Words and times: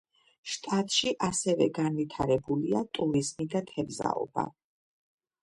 შტატში 0.51 1.11
ასევე 1.27 1.67
განვითარებულია 1.79 2.81
ტურიზმი 2.99 3.47
და 3.53 3.63
თევზაობა. 3.69 4.49